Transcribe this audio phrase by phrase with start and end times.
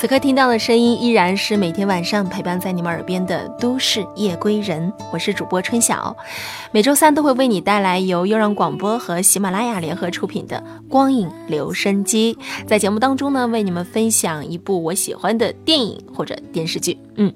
[0.00, 6.16] 此刻听到的声音依然是每天晚上陪伴在你们耳边的都市夜归人，我是主播春晓，
[6.72, 16.96] 每周三都会为你带来由悠让广播和喜马拉雅联合出品的光影留声机，在节目当中呢，为你们分享一部我喜欢的电影或者电视剧。
[17.16, 17.30] 嗯，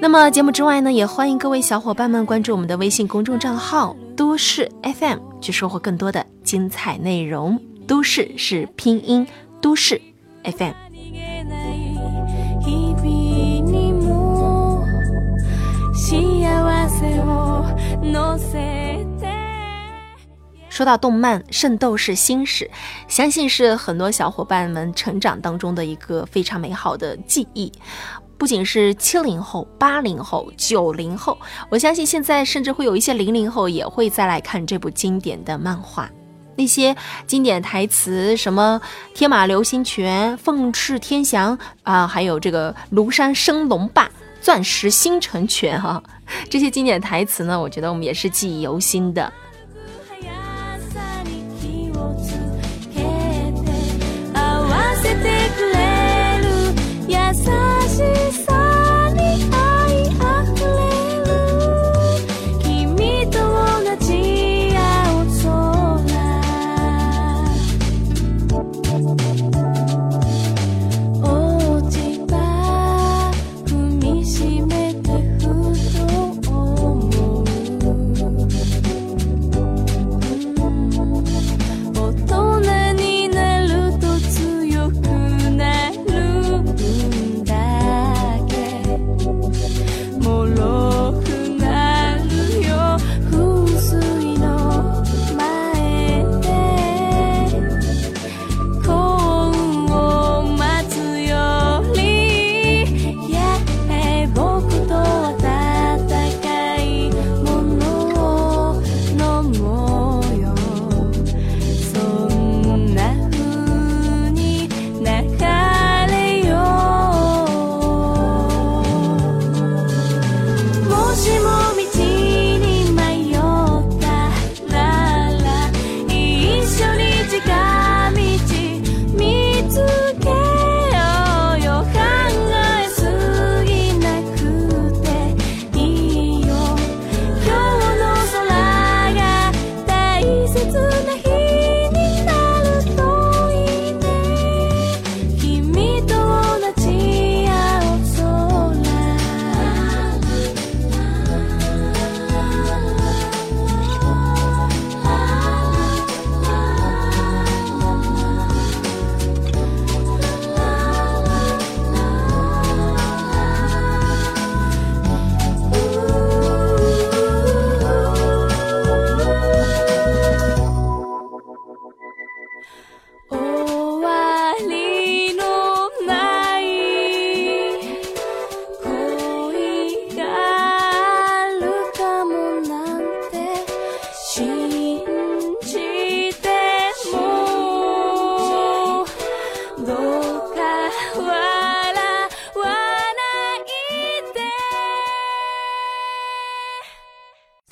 [0.00, 7.60] 那么节目之外呢，也欢迎各位小伙伴们关注我们的微信公众账号都市 FM，去收获更多的精彩内容。
[7.88, 9.26] 都市是拼音
[9.60, 10.00] 都市
[10.44, 10.91] FM。
[20.68, 22.64] 说到动漫《圣斗士星矢》，
[23.06, 27.70] 相信是很多小伙伴们成长当中的一个非常美好的记忆。
[28.38, 31.38] 不仅是七零后、八零后、九零后，
[31.70, 36.10] 我相信现在甚至会有一些零零后也会再来看这部经典的漫画。
[36.56, 38.80] 那些经典台词，什么
[39.14, 44.10] “天马流星拳”“凤翅天翔”啊，还有这个“庐山升龙霸
[44.42, 46.02] ”“钻石星辰拳”哈，
[46.50, 49.32] 这些经典台词呢，我觉得我们也是记忆犹新的。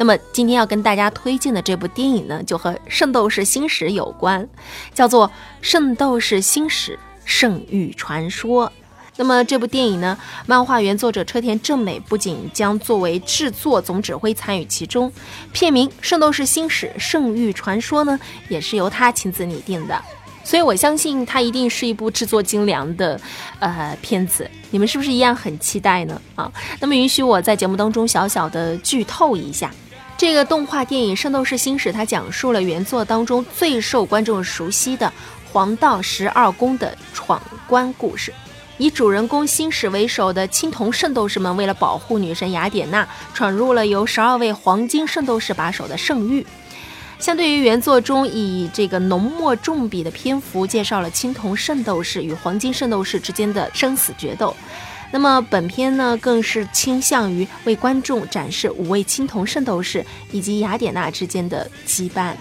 [0.01, 4.49] 那么今天要跟大家推荐的这部电影呢，就和《圣斗士星矢》有关，
[4.95, 5.29] 叫做
[5.61, 8.67] 《圣斗士星矢圣域传说》。
[9.17, 10.17] 那么这部电影呢，
[10.47, 15.13] 漫画原作者车田正美不仅将作为制作总指挥参与其中，
[15.53, 18.19] 片名《圣斗士星矢圣域传说》呢，
[18.49, 20.03] 也是由他亲自拟定的。
[20.43, 23.21] 所以我相信它一定是一部制作精良的
[23.59, 24.51] 呃片子。
[24.71, 26.23] 你们是不是一样很期待呢？
[26.37, 26.51] 啊，
[26.81, 29.71] 那么允许我在节目当中小小的剧透一下。
[30.21, 35.11] 这个动画电影《圣斗士星矢》，它讲述了原作当中最受观众熟悉的
[35.51, 38.31] 黄道十二宫的闯关故事。
[38.77, 46.47] 以主人公星矢为首的青铜圣斗士们，为了保护女神雅典娜，闯入了由十二位黄金圣斗士把守的圣域。
[47.19, 54.55] 相对于原作中以这个浓墨重笔的篇幅介绍了青铜圣斗士与黄金圣斗士之间的生死决斗。
[55.13, 62.35] 那么本片呢，更是倾向于为观众展示五位青铜圣斗士以及雅典娜之间的羁绊，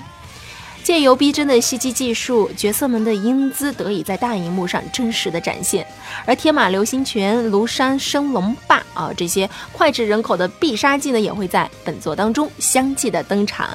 [0.84, 5.86] 借由逼真的戏剧技术，角色们的英姿得以在大荧幕上真实的展现。
[6.26, 13.70] 而天马流星拳、庐山升龙霸啊这些脍炙人口的必杀技呢，也会在本作当中相继的登场。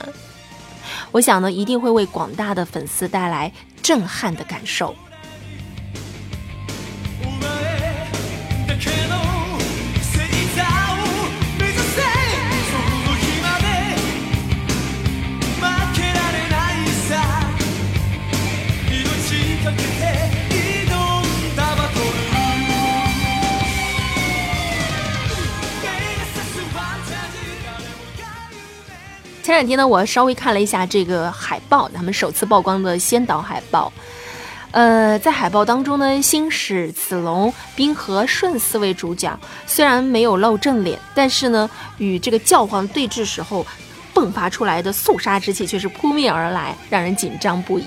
[1.11, 3.52] 我想呢，一定会为广大的粉丝带来
[3.82, 4.94] 震撼的感受。
[29.44, 33.93] 前两天呢，我稍微看了一下这个海报，他们首次曝光的先导海报。
[34.70, 41.69] 呃，在海报当中呢，星矢、子龙、冰河、顺四位主角虽然没有露正脸，但是呢，
[41.99, 43.67] 与这个教皇对峙时候
[44.14, 47.85] 迸发出来的肃杀之气却是扑面而来，让人紧张不已。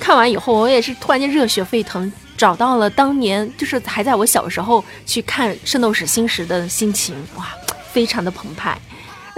[0.00, 7.46] 看完以后，我也是突然间热血沸腾，找到了当年就是还在我小时候去看《圣斗士星矢》的心情，哇，
[7.92, 8.76] 非常的澎湃。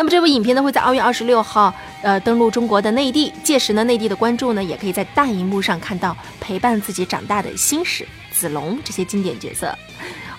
[0.02, 1.72] 那么这部影片呢，会在二月二十六号，
[2.02, 3.32] 呃，登陆中国的内地。
[3.44, 9.72] 届时呢，内地的观众呢，也可以在大荧幕上看到陪伴自己长大的星矢、子龙这些经典角色。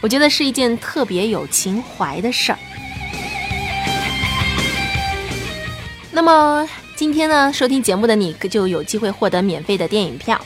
[0.01, 2.59] 我觉得是一件特别有情怀的事儿。
[6.11, 6.67] 那么
[6.97, 10.37] 今天呢，收听节目的你就有机会获得免费的电影票。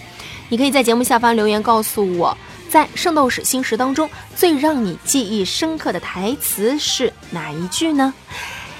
[0.47, 2.37] 你可以在节目下方留言告诉我，
[2.69, 8.13] 在《圣斗士星矢》当中最让你记忆深刻的台词是哪一句呢？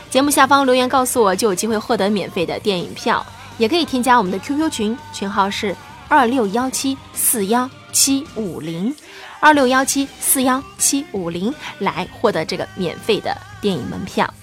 [0.10, 3.26] 节目下方留言告诉我，就有机会获得免费的电影票，
[3.58, 5.76] 也可以添加我们的 QQ 群，群号是
[6.08, 8.96] 二六幺七四幺七五零，
[9.40, 14.34] 二六幺七四幺七五零，来获得这个免费的电影门票。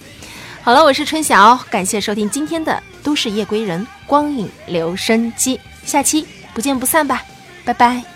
[0.61, 2.71] 好了，我是春晓，感谢收听今天的
[3.03, 7.23] 《都市夜归人》光影留声机，下期不见不散吧，
[7.63, 8.14] 拜拜。